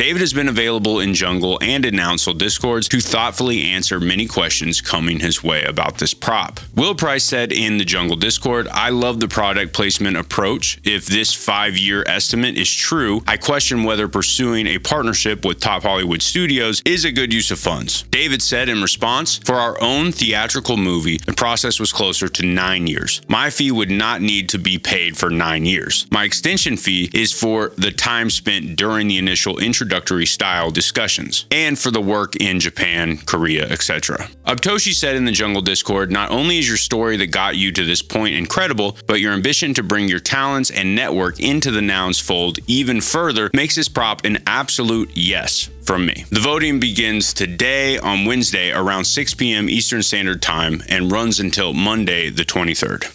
David 0.00 0.20
has 0.20 0.32
been 0.32 0.48
available 0.48 0.98
in 0.98 1.12
Jungle 1.12 1.58
and 1.60 1.84
in 1.84 1.94
Nouncil 1.94 2.38
Discords 2.38 2.88
to 2.88 3.00
thoughtfully 3.00 3.64
answer 3.64 4.00
many 4.00 4.26
questions 4.26 4.80
coming 4.80 5.20
his 5.20 5.44
way 5.44 5.62
about 5.64 5.98
this 5.98 6.14
prop. 6.14 6.58
Will 6.74 6.94
Price 6.94 7.22
said 7.22 7.52
in 7.52 7.76
the 7.76 7.84
Jungle 7.84 8.16
Discord, 8.16 8.66
I 8.68 8.88
love 8.88 9.20
the 9.20 9.28
product 9.28 9.74
placement 9.74 10.16
approach. 10.16 10.80
If 10.84 11.04
this 11.04 11.34
five 11.34 11.76
year 11.76 12.02
estimate 12.06 12.56
is 12.56 12.74
true, 12.74 13.22
I 13.26 13.36
question 13.36 13.84
whether 13.84 14.08
pursuing 14.08 14.66
a 14.68 14.78
partnership 14.78 15.44
with 15.44 15.60
Top 15.60 15.82
Hollywood 15.82 16.22
Studios 16.22 16.80
is 16.86 17.04
a 17.04 17.12
good 17.12 17.30
use 17.30 17.50
of 17.50 17.58
funds. 17.58 18.04
David 18.04 18.40
said 18.40 18.70
in 18.70 18.80
response, 18.80 19.36
For 19.36 19.56
our 19.56 19.76
own 19.82 20.12
theatrical 20.12 20.78
movie, 20.78 21.18
the 21.18 21.34
process 21.34 21.78
was 21.78 21.92
closer 21.92 22.26
to 22.26 22.46
nine 22.46 22.86
years. 22.86 23.20
My 23.28 23.50
fee 23.50 23.70
would 23.70 23.90
not 23.90 24.22
need 24.22 24.48
to 24.48 24.58
be 24.58 24.78
paid 24.78 25.18
for 25.18 25.28
nine 25.28 25.66
years. 25.66 26.06
My 26.10 26.24
extension 26.24 26.78
fee 26.78 27.10
is 27.12 27.38
for 27.38 27.72
the 27.76 27.90
time 27.90 28.30
spent 28.30 28.76
during 28.76 29.06
the 29.06 29.18
initial 29.18 29.58
introduction 29.58 29.89
introductory 29.90 30.24
style 30.24 30.70
discussions, 30.70 31.46
and 31.50 31.76
for 31.76 31.90
the 31.90 32.00
work 32.00 32.36
in 32.36 32.60
Japan, 32.60 33.18
Korea, 33.26 33.68
etc. 33.68 34.28
Obtoshi 34.46 34.94
said 34.94 35.16
in 35.16 35.24
the 35.24 35.32
Jungle 35.32 35.62
Discord 35.62 36.12
not 36.12 36.30
only 36.30 36.58
is 36.58 36.68
your 36.68 36.76
story 36.76 37.16
that 37.16 37.32
got 37.32 37.56
you 37.56 37.72
to 37.72 37.84
this 37.84 38.00
point 38.00 38.36
incredible, 38.36 38.96
but 39.08 39.20
your 39.20 39.32
ambition 39.32 39.74
to 39.74 39.82
bring 39.82 40.06
your 40.06 40.20
talents 40.20 40.70
and 40.70 40.94
network 40.94 41.40
into 41.40 41.72
the 41.72 41.82
nouns 41.82 42.20
fold 42.20 42.60
even 42.68 43.00
further 43.00 43.50
makes 43.52 43.74
this 43.74 43.88
prop 43.88 44.24
an 44.24 44.40
absolute 44.46 45.10
yes 45.16 45.68
from 45.82 46.06
me. 46.06 46.24
The 46.30 46.38
voting 46.38 46.78
begins 46.78 47.34
today 47.34 47.98
on 47.98 48.26
Wednesday 48.26 48.70
around 48.70 49.06
6 49.06 49.34
p.m. 49.34 49.68
Eastern 49.68 50.04
Standard 50.04 50.40
Time 50.40 50.84
and 50.88 51.10
runs 51.10 51.40
until 51.40 51.74
Monday, 51.74 52.30
the 52.30 52.44
23rd. 52.44 53.10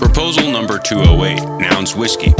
Proposal 0.00 0.50
number 0.50 0.80
208 0.80 1.60
Nouns 1.60 1.94
Whiskey 1.94 2.34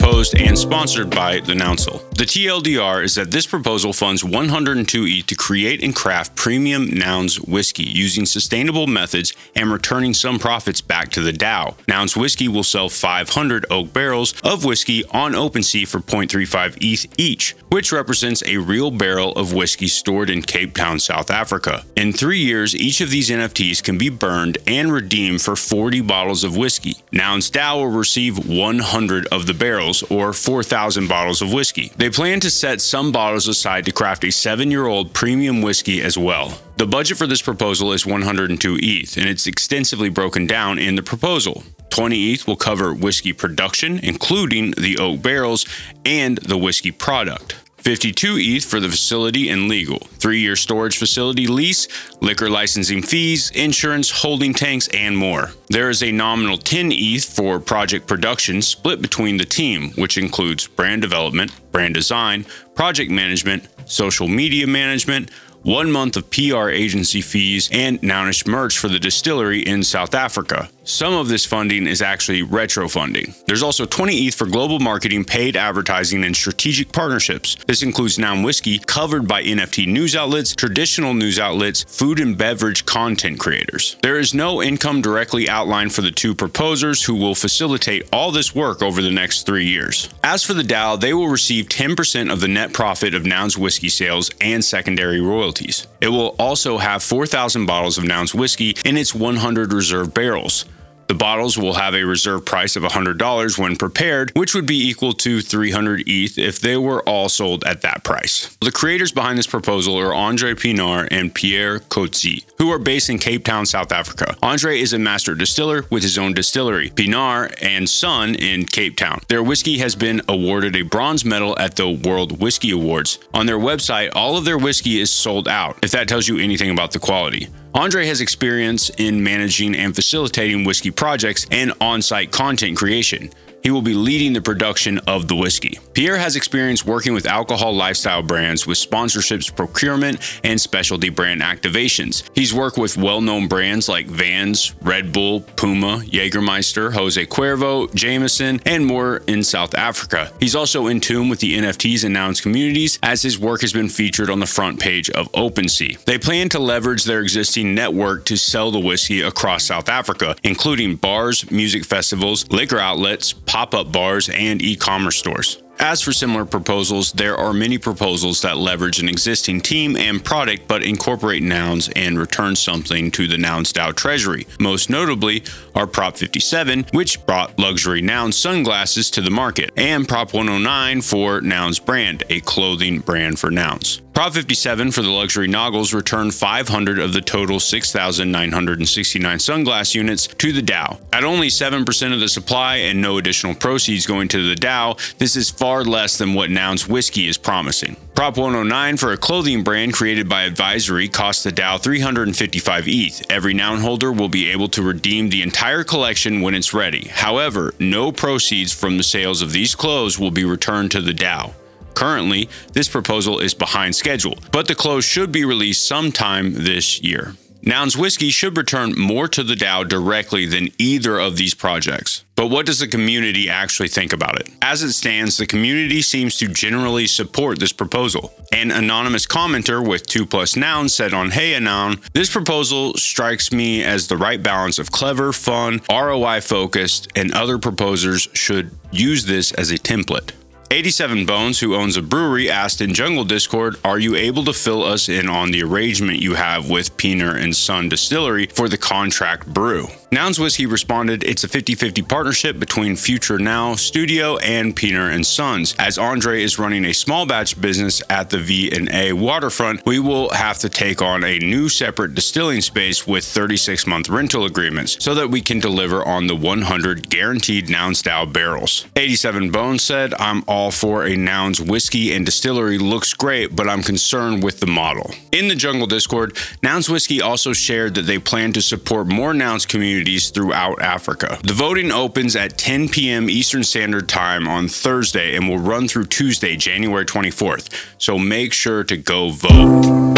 proposed 0.00 0.34
and 0.40 0.58
sponsored 0.58 1.10
by 1.10 1.40
the 1.40 1.52
Nouncil. 1.52 2.09
The 2.20 2.26
TLDR 2.26 3.02
is 3.02 3.14
that 3.14 3.30
this 3.30 3.46
proposal 3.46 3.94
funds 3.94 4.22
102 4.22 5.06
ETH 5.06 5.26
to 5.28 5.34
create 5.34 5.82
and 5.82 5.96
craft 5.96 6.36
premium 6.36 6.90
Nouns 6.90 7.40
whiskey 7.40 7.84
using 7.84 8.26
sustainable 8.26 8.86
methods 8.86 9.32
and 9.56 9.72
returning 9.72 10.12
some 10.12 10.38
profits 10.38 10.82
back 10.82 11.08
to 11.12 11.22
the 11.22 11.32
DAO. 11.32 11.76
Nouns 11.88 12.18
whiskey 12.18 12.46
will 12.46 12.62
sell 12.62 12.90
500 12.90 13.64
oak 13.70 13.94
barrels 13.94 14.34
of 14.44 14.66
whiskey 14.66 15.02
on 15.06 15.32
OpenSea 15.32 15.88
for 15.88 16.00
0.35 16.00 16.76
ETH 16.82 17.06
each, 17.18 17.56
which 17.70 17.90
represents 17.90 18.42
a 18.44 18.58
real 18.58 18.90
barrel 18.90 19.32
of 19.32 19.54
whiskey 19.54 19.88
stored 19.88 20.28
in 20.28 20.42
Cape 20.42 20.74
Town, 20.74 20.98
South 20.98 21.30
Africa. 21.30 21.86
In 21.96 22.12
three 22.12 22.40
years, 22.40 22.76
each 22.76 23.00
of 23.00 23.08
these 23.08 23.30
NFTs 23.30 23.82
can 23.82 23.96
be 23.96 24.10
burned 24.10 24.58
and 24.66 24.92
redeemed 24.92 25.40
for 25.40 25.56
40 25.56 26.02
bottles 26.02 26.44
of 26.44 26.54
whiskey. 26.54 26.96
Nouns 27.12 27.50
DAO 27.50 27.78
will 27.78 27.98
receive 27.98 28.46
100 28.46 29.26
of 29.28 29.46
the 29.46 29.54
barrels 29.54 29.70
barrels 29.70 30.02
or 30.10 30.32
4,000 30.32 31.08
bottles 31.08 31.42
of 31.42 31.52
whiskey. 31.52 31.92
They 31.96 32.09
plan 32.10 32.40
to 32.40 32.50
set 32.50 32.80
some 32.80 33.12
bottles 33.12 33.48
aside 33.48 33.84
to 33.84 33.92
craft 33.92 34.24
a 34.24 34.32
seven 34.32 34.70
year 34.70 34.86
old 34.86 35.12
premium 35.12 35.62
whiskey 35.62 36.02
as 36.02 36.16
well. 36.16 36.58
The 36.76 36.86
budget 36.86 37.18
for 37.18 37.26
this 37.26 37.42
proposal 37.42 37.92
is 37.92 38.06
102 38.06 38.78
ETH, 38.80 39.16
and 39.16 39.26
it's 39.26 39.46
extensively 39.46 40.08
broken 40.08 40.46
down 40.46 40.78
in 40.78 40.96
the 40.96 41.02
proposal. 41.02 41.62
20 41.90 42.32
ETH 42.32 42.46
will 42.46 42.56
cover 42.56 42.94
whiskey 42.94 43.32
production, 43.32 43.98
including 44.02 44.70
the 44.72 44.98
oak 44.98 45.20
barrels 45.20 45.66
and 46.04 46.38
the 46.38 46.56
whiskey 46.56 46.90
product. 46.90 47.56
52 47.82 48.36
ETH 48.38 48.64
for 48.64 48.78
the 48.78 48.88
facility 48.88 49.48
and 49.48 49.68
legal, 49.68 49.98
three 50.18 50.40
year 50.40 50.56
storage 50.56 50.98
facility 50.98 51.46
lease, 51.46 51.88
liquor 52.20 52.50
licensing 52.50 53.02
fees, 53.02 53.50
insurance, 53.50 54.10
holding 54.10 54.52
tanks, 54.52 54.88
and 54.88 55.16
more. 55.16 55.50
There 55.68 55.88
is 55.88 56.02
a 56.02 56.12
nominal 56.12 56.58
10 56.58 56.90
ETH 56.92 57.24
for 57.24 57.58
project 57.58 58.06
production 58.06 58.60
split 58.60 59.00
between 59.00 59.38
the 59.38 59.44
team, 59.44 59.92
which 59.92 60.18
includes 60.18 60.66
brand 60.66 61.00
development, 61.00 61.52
brand 61.72 61.94
design, 61.94 62.44
project 62.74 63.10
management, 63.10 63.68
social 63.86 64.28
media 64.28 64.66
management, 64.66 65.30
one 65.62 65.90
month 65.90 66.16
of 66.16 66.30
PR 66.30 66.68
agency 66.70 67.20
fees, 67.20 67.68
and 67.72 68.00
Nounish 68.00 68.46
merch 68.46 68.78
for 68.78 68.88
the 68.88 68.98
distillery 68.98 69.60
in 69.60 69.82
South 69.82 70.14
Africa. 70.14 70.70
Some 70.90 71.14
of 71.14 71.28
this 71.28 71.46
funding 71.46 71.86
is 71.86 72.02
actually 72.02 72.42
retro 72.42 72.88
funding. 72.88 73.32
There's 73.46 73.62
also 73.62 73.86
20 73.86 74.26
ETH 74.26 74.34
for 74.34 74.46
global 74.46 74.80
marketing, 74.80 75.24
paid 75.24 75.56
advertising, 75.56 76.24
and 76.24 76.34
strategic 76.34 76.90
partnerships. 76.92 77.56
This 77.66 77.82
includes 77.82 78.18
Noun 78.18 78.42
Whiskey, 78.42 78.80
covered 78.80 79.28
by 79.28 79.44
NFT 79.44 79.86
news 79.86 80.16
outlets, 80.16 80.54
traditional 80.54 81.14
news 81.14 81.38
outlets, 81.38 81.84
food 81.84 82.18
and 82.18 82.36
beverage 82.36 82.84
content 82.86 83.38
creators. 83.38 83.96
There 84.02 84.18
is 84.18 84.34
no 84.34 84.60
income 84.60 85.00
directly 85.00 85.48
outlined 85.48 85.94
for 85.94 86.02
the 86.02 86.10
two 86.10 86.34
proposers 86.34 87.04
who 87.04 87.14
will 87.14 87.36
facilitate 87.36 88.08
all 88.12 88.32
this 88.32 88.52
work 88.52 88.82
over 88.82 89.00
the 89.00 89.12
next 89.12 89.46
three 89.46 89.66
years. 89.66 90.08
As 90.24 90.42
for 90.42 90.54
the 90.54 90.64
DAO, 90.64 91.00
they 91.00 91.14
will 91.14 91.28
receive 91.28 91.66
10% 91.66 92.32
of 92.32 92.40
the 92.40 92.48
net 92.48 92.72
profit 92.72 93.14
of 93.14 93.24
Nouns 93.24 93.56
Whiskey 93.56 93.88
sales 93.88 94.28
and 94.40 94.62
secondary 94.64 95.20
royalties. 95.20 95.86
It 96.00 96.08
will 96.08 96.34
also 96.38 96.78
have 96.78 97.04
4,000 97.04 97.64
bottles 97.64 97.96
of 97.96 98.04
Nouns 98.04 98.34
Whiskey 98.34 98.74
in 98.84 98.96
its 98.96 99.14
100 99.14 99.72
reserve 99.72 100.12
barrels. 100.12 100.64
The 101.10 101.14
bottles 101.14 101.58
will 101.58 101.74
have 101.74 101.92
a 101.96 102.04
reserve 102.04 102.44
price 102.44 102.76
of 102.76 102.84
$100 102.84 103.58
when 103.58 103.74
prepared, 103.74 104.30
which 104.36 104.54
would 104.54 104.64
be 104.64 104.88
equal 104.88 105.12
to 105.14 105.40
300 105.40 106.04
ETH 106.06 106.38
if 106.38 106.60
they 106.60 106.76
were 106.76 107.02
all 107.02 107.28
sold 107.28 107.64
at 107.64 107.82
that 107.82 108.04
price. 108.04 108.56
The 108.60 108.70
creators 108.70 109.10
behind 109.10 109.36
this 109.36 109.48
proposal 109.48 109.98
are 109.98 110.14
Andre 110.14 110.54
Pienaar 110.54 111.08
and 111.10 111.34
Pierre 111.34 111.80
Coetzee, 111.80 112.44
who 112.58 112.70
are 112.70 112.78
based 112.78 113.10
in 113.10 113.18
Cape 113.18 113.44
Town, 113.44 113.66
South 113.66 113.90
Africa. 113.90 114.36
Andre 114.40 114.78
is 114.78 114.92
a 114.92 115.00
master 115.00 115.34
distiller 115.34 115.84
with 115.90 116.04
his 116.04 116.16
own 116.16 116.32
distillery, 116.32 116.90
Pienaar 116.90 117.52
and 117.60 117.90
Son 117.90 118.36
in 118.36 118.64
Cape 118.64 118.96
Town. 118.96 119.20
Their 119.26 119.42
whiskey 119.42 119.78
has 119.78 119.96
been 119.96 120.22
awarded 120.28 120.76
a 120.76 120.82
bronze 120.82 121.24
medal 121.24 121.58
at 121.58 121.74
the 121.74 121.90
World 121.90 122.40
Whiskey 122.40 122.70
Awards. 122.70 123.18
On 123.34 123.46
their 123.46 123.58
website, 123.58 124.10
all 124.14 124.36
of 124.36 124.44
their 124.44 124.58
whiskey 124.58 125.00
is 125.00 125.10
sold 125.10 125.48
out, 125.48 125.76
if 125.82 125.90
that 125.90 126.06
tells 126.06 126.28
you 126.28 126.38
anything 126.38 126.70
about 126.70 126.92
the 126.92 127.00
quality. 127.00 127.48
Andre 127.74 128.06
has 128.06 128.20
experience 128.20 128.90
in 128.98 129.22
managing 129.22 129.76
and 129.76 129.94
facilitating 129.94 130.64
whiskey 130.64 130.90
projects 130.90 131.46
and 131.52 131.72
on 131.80 132.02
site 132.02 132.32
content 132.32 132.76
creation. 132.76 133.30
He 133.62 133.70
will 133.70 133.82
be 133.82 133.94
leading 133.94 134.32
the 134.32 134.40
production 134.40 134.98
of 135.06 135.28
the 135.28 135.36
whiskey. 135.36 135.78
Pierre 135.92 136.16
has 136.16 136.36
experience 136.36 136.84
working 136.84 137.12
with 137.12 137.26
alcohol 137.26 137.74
lifestyle 137.74 138.22
brands 138.22 138.66
with 138.66 138.78
sponsorships, 138.78 139.54
procurement, 139.54 140.40
and 140.44 140.60
specialty 140.60 141.08
brand 141.08 141.42
activations. 141.42 142.22
He's 142.34 142.54
worked 142.54 142.78
with 142.78 142.96
well 142.96 143.20
known 143.20 143.48
brands 143.48 143.88
like 143.88 144.06
Vans, 144.06 144.74
Red 144.82 145.12
Bull, 145.12 145.40
Puma, 145.56 146.02
Jägermeister, 146.04 146.92
Jose 146.92 147.26
Cuervo, 147.26 147.92
Jameson, 147.94 148.60
and 148.64 148.86
more 148.86 149.18
in 149.26 149.42
South 149.42 149.74
Africa. 149.74 150.32
He's 150.40 150.54
also 150.54 150.86
in 150.86 151.00
tune 151.00 151.28
with 151.28 151.40
the 151.40 151.58
NFTs 151.58 152.04
and 152.04 152.20
communities 152.40 152.98
as 153.02 153.22
his 153.22 153.38
work 153.38 153.62
has 153.62 153.72
been 153.72 153.88
featured 153.88 154.30
on 154.30 154.40
the 154.40 154.46
front 154.46 154.78
page 154.78 155.10
of 155.10 155.30
OpenSea. 155.32 156.04
They 156.04 156.18
plan 156.18 156.48
to 156.50 156.58
leverage 156.58 157.04
their 157.04 157.20
existing 157.20 157.74
network 157.74 158.24
to 158.26 158.36
sell 158.36 158.70
the 158.70 158.78
whiskey 158.78 159.22
across 159.22 159.64
South 159.64 159.88
Africa, 159.88 160.36
including 160.42 160.96
bars, 160.96 161.50
music 161.50 161.84
festivals, 161.84 162.48
liquor 162.50 162.78
outlets, 162.78 163.32
pop 163.50 163.74
up 163.74 163.90
bars, 163.90 164.28
and 164.28 164.62
e 164.62 164.76
commerce 164.76 165.16
stores. 165.16 165.60
As 165.80 166.00
for 166.00 166.12
similar 166.12 166.44
proposals, 166.44 167.10
there 167.12 167.36
are 167.36 167.52
many 167.52 167.78
proposals 167.78 168.42
that 168.42 168.58
leverage 168.58 169.00
an 169.00 169.08
existing 169.08 169.60
team 169.60 169.96
and 169.96 170.22
product 170.22 170.68
but 170.68 170.84
incorporate 170.84 171.42
nouns 171.42 171.88
and 171.96 172.18
return 172.18 172.54
something 172.54 173.10
to 173.12 173.26
the 173.26 173.38
Nouns 173.38 173.72
DAO 173.72 173.96
treasury. 173.96 174.46
Most 174.60 174.88
notably 174.88 175.42
are 175.74 175.86
Prop 175.86 176.16
57, 176.16 176.86
which 176.92 177.24
brought 177.26 177.58
luxury 177.58 178.02
noun 178.02 178.30
sunglasses 178.30 179.10
to 179.12 179.20
the 179.20 179.30
market, 179.30 179.70
and 179.76 180.06
Prop 180.06 180.32
109 180.32 181.00
for 181.00 181.40
Nouns 181.40 181.78
brand, 181.80 182.22
a 182.28 182.40
clothing 182.40 183.00
brand 183.00 183.38
for 183.38 183.50
Nouns. 183.50 184.02
Prop 184.12 184.34
57 184.34 184.90
for 184.90 185.02
the 185.02 185.08
luxury 185.08 185.46
Noggles 185.46 185.94
returned 185.94 186.34
500 186.34 186.98
of 186.98 187.12
the 187.12 187.20
total 187.20 187.60
6,969 187.60 189.38
sunglass 189.38 189.94
units 189.94 190.26
to 190.26 190.52
the 190.52 190.60
DAO. 190.60 190.98
At 191.12 191.24
only 191.24 191.46
7% 191.46 192.12
of 192.12 192.20
the 192.20 192.28
supply 192.28 192.76
and 192.76 193.00
no 193.00 193.18
additional 193.18 193.54
proceeds 193.54 194.06
going 194.06 194.28
to 194.28 194.48
the 194.48 194.56
DAO, 194.56 194.98
this 195.18 195.36
is 195.36 195.48
far 195.48 195.84
less 195.84 196.18
than 196.18 196.34
what 196.34 196.50
Nouns 196.50 196.88
Whiskey 196.88 197.28
is 197.28 197.38
promising. 197.38 197.96
Prop 198.14 198.36
109 198.36 198.96
for 198.98 199.12
a 199.12 199.16
clothing 199.16 199.62
brand 199.62 199.94
created 199.94 200.28
by 200.28 200.42
Advisory 200.42 201.08
costs 201.08 201.44
the 201.44 201.52
DAO 201.52 201.80
355 201.80 202.88
ETH. 202.88 203.30
Every 203.30 203.54
noun 203.54 203.78
holder 203.80 204.12
will 204.12 204.28
be 204.28 204.50
able 204.50 204.68
to 204.68 204.82
redeem 204.82 205.30
the 205.30 205.42
entire 205.42 205.84
collection 205.84 206.42
when 206.42 206.54
it's 206.54 206.74
ready. 206.74 207.08
However, 207.08 207.74
no 207.78 208.12
proceeds 208.12 208.72
from 208.72 208.96
the 208.96 209.04
sales 209.04 209.40
of 209.40 209.52
these 209.52 209.74
clothes 209.74 210.18
will 210.18 210.32
be 210.32 210.44
returned 210.44 210.90
to 210.90 211.00
the 211.00 211.14
DAO. 211.14 211.54
Currently, 211.94 212.48
this 212.72 212.88
proposal 212.88 213.40
is 213.40 213.54
behind 213.54 213.94
schedule, 213.94 214.38
but 214.52 214.68
the 214.68 214.74
clothes 214.74 215.04
should 215.04 215.32
be 215.32 215.44
released 215.44 215.86
sometime 215.86 216.54
this 216.54 217.02
year. 217.02 217.34
Nouns 217.62 217.94
Whiskey 217.94 218.30
should 218.30 218.56
return 218.56 218.98
more 218.98 219.28
to 219.28 219.42
the 219.42 219.54
DAO 219.54 219.86
directly 219.86 220.46
than 220.46 220.68
either 220.78 221.18
of 221.18 221.36
these 221.36 221.52
projects. 221.52 222.24
But 222.34 222.46
what 222.46 222.64
does 222.64 222.78
the 222.78 222.88
community 222.88 223.50
actually 223.50 223.88
think 223.88 224.14
about 224.14 224.40
it? 224.40 224.48
As 224.62 224.82
it 224.82 224.92
stands, 224.92 225.36
the 225.36 225.46
community 225.46 226.00
seems 226.00 226.38
to 226.38 226.48
generally 226.48 227.06
support 227.06 227.58
this 227.58 227.74
proposal. 227.74 228.32
An 228.50 228.70
anonymous 228.70 229.26
commenter 229.26 229.86
with 229.86 230.06
2 230.06 230.24
plus 230.24 230.56
nouns 230.56 230.94
said 230.94 231.12
on 231.12 231.32
Hey 231.32 231.54
Anon, 231.54 232.00
This 232.14 232.30
proposal 232.30 232.94
strikes 232.94 233.52
me 233.52 233.84
as 233.84 234.06
the 234.06 234.16
right 234.16 234.42
balance 234.42 234.78
of 234.78 234.90
clever, 234.90 235.30
fun, 235.30 235.82
ROI 235.90 236.40
focused, 236.40 237.08
and 237.14 237.30
other 237.32 237.58
proposers 237.58 238.26
should 238.32 238.70
use 238.90 239.26
this 239.26 239.52
as 239.52 239.70
a 239.70 239.76
template. 239.76 240.32
87 240.72 241.26
Bones, 241.26 241.58
who 241.58 241.74
owns 241.74 241.96
a 241.96 242.02
brewery, 242.02 242.48
asked 242.48 242.80
in 242.80 242.94
Jungle 242.94 243.24
Discord, 243.24 243.74
Are 243.84 243.98
you 243.98 244.14
able 244.14 244.44
to 244.44 244.52
fill 244.52 244.84
us 244.84 245.08
in 245.08 245.28
on 245.28 245.50
the 245.50 245.64
arrangement 245.64 246.20
you 246.20 246.34
have 246.34 246.70
with 246.70 246.96
Pienaar 246.96 247.34
and 247.42 247.56
Son 247.56 247.88
Distillery 247.88 248.46
for 248.46 248.68
the 248.68 248.78
contract 248.78 249.48
brew? 249.48 249.88
Nouns 250.12 250.40
Whiskey 250.40 250.66
responded, 250.66 251.22
It's 251.22 251.44
a 251.44 251.48
50 251.48 251.76
50 251.76 252.02
partnership 252.02 252.58
between 252.58 252.96
Future 252.96 253.38
Now 253.38 253.76
Studio 253.76 254.38
and 254.38 254.74
Pienaar 254.74 255.14
and 255.14 255.24
Sons. 255.24 255.76
As 255.78 255.98
Andre 255.98 256.42
is 256.42 256.58
running 256.58 256.84
a 256.86 256.92
small 256.92 257.26
batch 257.26 257.60
business 257.60 258.02
at 258.10 258.28
the 258.28 258.38
V&A 258.38 259.12
waterfront, 259.12 259.86
we 259.86 260.00
will 260.00 260.28
have 260.30 260.58
to 260.58 260.68
take 260.68 261.00
on 261.00 261.22
a 261.22 261.38
new 261.38 261.68
separate 261.68 262.16
distilling 262.16 262.60
space 262.60 263.06
with 263.06 263.24
36 263.24 263.86
month 263.86 264.08
rental 264.08 264.46
agreements 264.46 264.96
so 264.98 265.14
that 265.14 265.30
we 265.30 265.40
can 265.40 265.60
deliver 265.60 266.04
on 266.04 266.26
the 266.26 266.34
100 266.34 267.08
guaranteed 267.08 267.70
Nouns 267.70 268.02
DAO 268.02 268.32
barrels. 268.32 268.86
87 268.96 269.52
Bones 269.52 269.84
said, 269.84 270.12
I'm 270.14 270.42
all 270.48 270.72
for 270.72 271.06
a 271.06 271.16
Nouns 271.16 271.60
whiskey 271.60 272.12
and 272.16 272.26
distillery 272.26 272.78
looks 272.78 273.14
great, 273.14 273.54
but 273.54 273.68
I'm 273.68 273.84
concerned 273.84 274.42
with 274.42 274.58
the 274.58 274.66
model. 274.66 275.12
In 275.30 275.46
the 275.46 275.54
Jungle 275.54 275.86
Discord, 275.86 276.36
Nouns 276.64 276.90
Whiskey 276.90 277.22
also 277.22 277.52
shared 277.52 277.94
that 277.94 278.06
they 278.06 278.18
plan 278.18 278.52
to 278.54 278.60
support 278.60 279.06
more 279.06 279.32
Nouns 279.32 279.66
communities 279.66 279.99
communities 280.00 280.30
throughout 280.30 280.80
Africa. 280.80 281.38
The 281.42 281.52
voting 281.52 281.92
opens 281.92 282.34
at 282.34 282.56
10 282.56 282.88
p.m. 282.88 283.28
Eastern 283.28 283.62
Standard 283.62 284.08
Time 284.08 284.48
on 284.48 284.66
Thursday 284.66 285.36
and 285.36 285.46
will 285.46 285.58
run 285.58 285.88
through 285.88 286.06
Tuesday, 286.06 286.56
January 286.56 287.04
24th. 287.04 287.68
So 287.98 288.18
make 288.18 288.54
sure 288.54 288.82
to 288.84 288.96
go 288.96 289.30
vote. 289.30 290.16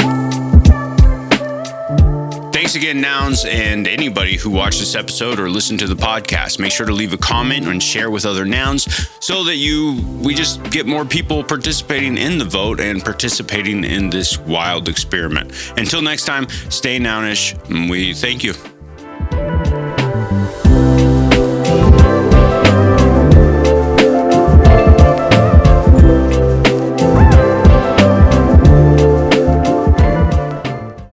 Thanks 2.52 2.76
again, 2.76 3.00
Nouns, 3.00 3.44
and 3.44 3.88
anybody 3.88 4.36
who 4.36 4.50
watched 4.50 4.78
this 4.78 4.94
episode 4.94 5.40
or 5.40 5.50
listened 5.50 5.80
to 5.80 5.88
the 5.88 5.96
podcast. 5.96 6.60
Make 6.60 6.70
sure 6.70 6.86
to 6.86 6.92
leave 6.92 7.12
a 7.12 7.18
comment 7.18 7.66
and 7.66 7.82
share 7.82 8.10
with 8.10 8.24
other 8.24 8.44
Nouns 8.44 8.86
so 9.20 9.42
that 9.44 9.56
you 9.56 10.00
we 10.22 10.32
just 10.32 10.62
get 10.70 10.86
more 10.86 11.04
people 11.04 11.42
participating 11.42 12.16
in 12.16 12.38
the 12.38 12.44
vote 12.44 12.78
and 12.78 13.02
participating 13.02 13.82
in 13.82 14.10
this 14.10 14.38
wild 14.38 14.88
experiment. 14.88 15.50
Until 15.76 16.02
next 16.02 16.24
time, 16.24 16.48
stay 16.70 17.00
Nounish. 17.00 17.58
We 17.90 18.14
thank 18.14 18.44
you. 18.44 18.54